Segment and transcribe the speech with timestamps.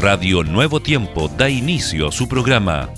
[0.00, 2.88] Radio Nuevo Tiempo da inicio a su programa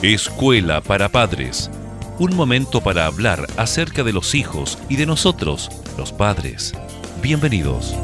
[0.00, 1.70] Escuela para Padres.
[2.18, 5.68] Un momento para hablar acerca de los hijos y de nosotros,
[5.98, 6.72] los padres.
[7.20, 7.94] Bienvenidos.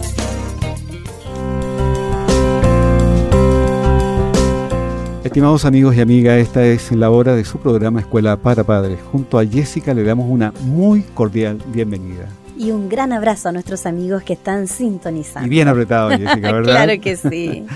[5.24, 8.98] Estimados amigos y amigas, esta es la hora de su programa Escuela para Padres.
[9.12, 12.28] Junto a Jessica le damos una muy cordial bienvenida.
[12.54, 15.46] Y un gran abrazo a nuestros amigos que están sintonizando.
[15.46, 16.74] Y bien apretado, Jessica, ¿verdad?
[16.74, 17.64] claro que sí.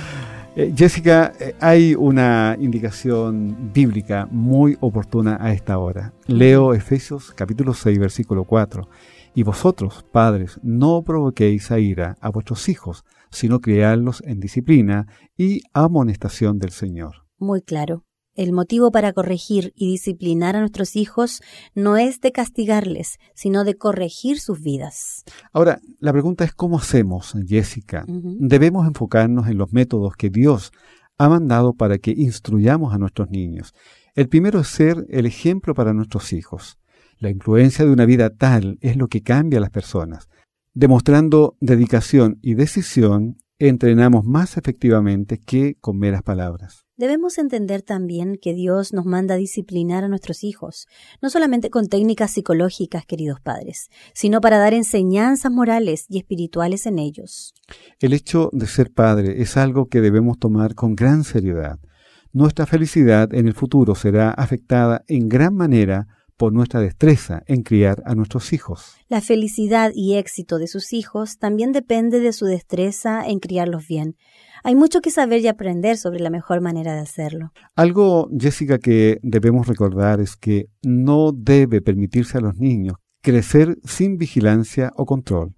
[0.57, 6.13] Eh, Jessica, eh, hay una indicación bíblica muy oportuna a esta hora.
[6.27, 8.89] Leo Efesios capítulo 6, versículo 4.
[9.33, 15.61] Y vosotros, padres, no provoquéis a ira a vuestros hijos, sino criadlos en disciplina y
[15.73, 17.27] amonestación del Señor.
[17.39, 18.05] Muy claro.
[18.41, 21.43] El motivo para corregir y disciplinar a nuestros hijos
[21.75, 25.25] no es de castigarles, sino de corregir sus vidas.
[25.53, 28.07] Ahora, la pregunta es cómo hacemos, Jessica.
[28.09, 30.73] Debemos enfocarnos en los métodos que Dios
[31.19, 33.75] ha mandado para que instruyamos a nuestros niños.
[34.15, 36.79] El primero es ser el ejemplo para nuestros hijos.
[37.19, 40.31] La influencia de una vida tal es lo que cambia a las personas.
[40.73, 46.87] Demostrando dedicación y decisión, entrenamos más efectivamente que con meras palabras.
[46.97, 50.87] Debemos entender también que Dios nos manda a disciplinar a nuestros hijos,
[51.23, 56.99] no solamente con técnicas psicológicas, queridos padres, sino para dar enseñanzas morales y espirituales en
[56.99, 57.55] ellos.
[58.01, 61.79] El hecho de ser padre es algo que debemos tomar con gran seriedad.
[62.33, 66.07] Nuestra felicidad en el futuro será afectada en gran manera
[66.41, 68.97] por nuestra destreza en criar a nuestros hijos.
[69.11, 74.17] La felicidad y éxito de sus hijos también depende de su destreza en criarlos bien.
[74.65, 77.53] Hay mucho que saber y aprender sobre la mejor manera de hacerlo.
[77.77, 84.17] Algo, Jessica, que debemos recordar es que no debe permitirse a los niños crecer sin
[84.17, 85.55] vigilancia o control.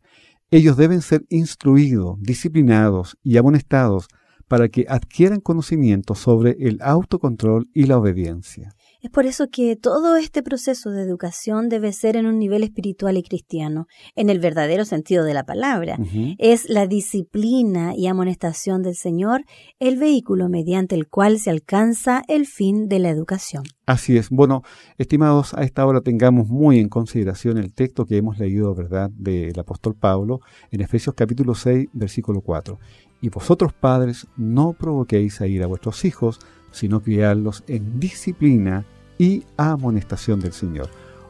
[0.50, 4.08] Ellos deben ser instruidos, disciplinados y amonestados
[4.48, 8.74] para que adquieran conocimiento sobre el autocontrol y la obediencia.
[9.02, 13.16] Es por eso que todo este proceso de educación debe ser en un nivel espiritual
[13.16, 15.98] y cristiano, en el verdadero sentido de la palabra.
[16.38, 19.42] Es la disciplina y amonestación del Señor
[19.80, 23.64] el vehículo mediante el cual se alcanza el fin de la educación.
[23.86, 24.30] Así es.
[24.30, 24.62] Bueno,
[24.98, 29.58] estimados, a esta hora tengamos muy en consideración el texto que hemos leído, ¿verdad?, del
[29.58, 32.78] apóstol Pablo en Efesios capítulo 6, versículo 4.
[33.20, 36.38] Y vosotros padres no provoquéis a ir a vuestros hijos,
[36.70, 38.86] sino criarlos en disciplina
[39.22, 40.88] y amonestación del Señor.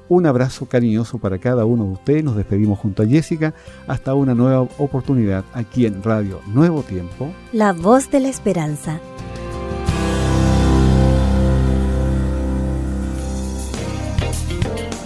[0.08, 2.24] Un abrazo cariñoso para cada uno de ustedes.
[2.24, 3.52] Nos despedimos junto a Jessica
[3.86, 7.30] hasta una nueva oportunidad aquí en Radio Nuevo Tiempo.
[7.52, 8.98] La voz de la esperanza.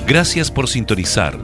[0.06, 1.36] Gracias por sintonizar.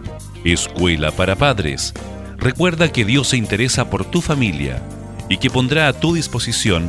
[0.45, 1.93] Escuela para Padres.
[2.37, 4.81] Recuerda que Dios se interesa por tu familia
[5.29, 6.89] y que pondrá a tu disposición